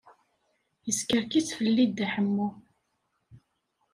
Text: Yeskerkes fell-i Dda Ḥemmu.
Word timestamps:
Yeskerkes 0.85 1.47
fell-i 1.57 1.85
Dda 1.89 2.07
Ḥemmu. 2.13 2.49